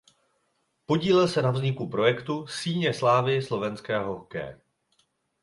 Podílel 0.85 1.27
se 1.27 1.41
na 1.41 1.51
vzniku 1.51 1.89
projektu 1.89 2.47
Síně 2.47 2.93
slávy 2.93 3.41
slovenského 3.41 4.13
hokeje. 4.19 4.61